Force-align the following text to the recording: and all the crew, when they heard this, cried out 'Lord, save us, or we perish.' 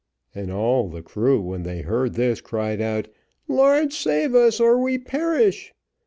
and 0.33 0.51
all 0.51 0.89
the 0.89 1.03
crew, 1.03 1.39
when 1.39 1.61
they 1.61 1.81
heard 1.83 2.15
this, 2.15 2.41
cried 2.41 2.81
out 2.81 3.07
'Lord, 3.47 3.93
save 3.93 4.33
us, 4.33 4.59
or 4.59 4.75
we 4.81 4.97
perish.' 4.97 5.71